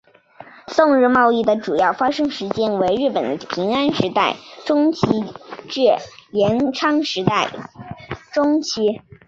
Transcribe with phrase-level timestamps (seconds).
[0.67, 4.35] 宋日贸易主要的发生时间为日本的平安时代
[4.65, 5.05] 中期
[5.69, 5.81] 至
[6.31, 7.51] 镰仓时代
[8.33, 8.99] 中期。